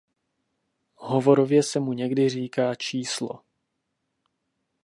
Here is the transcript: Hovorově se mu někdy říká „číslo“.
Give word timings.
Hovorově 0.95 1.63
se 1.63 1.79
mu 1.79 1.93
někdy 1.93 2.29
říká 2.29 2.75
„číslo“. 2.75 3.39